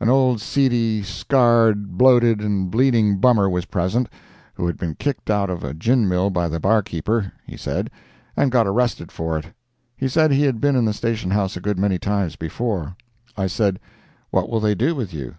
An 0.00 0.08
old 0.08 0.40
seedy, 0.40 1.02
scarred, 1.02 1.98
bloated 1.98 2.40
and 2.40 2.70
bleeding 2.70 3.18
bummer 3.18 3.50
was 3.50 3.66
present, 3.66 4.08
who 4.54 4.66
had 4.66 4.78
been 4.78 4.94
kicked 4.94 5.28
out 5.28 5.50
of 5.50 5.62
a 5.62 5.74
gin 5.74 6.08
mill 6.08 6.30
by 6.30 6.48
the 6.48 6.58
barkeeper, 6.58 7.30
he 7.46 7.58
said, 7.58 7.90
and 8.34 8.50
got 8.50 8.66
arrested 8.66 9.12
for 9.12 9.36
it. 9.36 9.48
He 9.94 10.08
said 10.08 10.30
he 10.30 10.44
had 10.44 10.58
been 10.58 10.74
in 10.74 10.86
the 10.86 10.94
Station 10.94 11.32
House 11.32 11.54
a 11.54 11.60
good 11.60 11.78
many 11.78 11.98
times 11.98 12.34
before. 12.34 12.96
I 13.36 13.46
said: 13.46 13.78
"What 14.30 14.48
will 14.48 14.58
they 14.60 14.74
do 14.74 14.94
with 14.94 15.12
you?" 15.12 15.34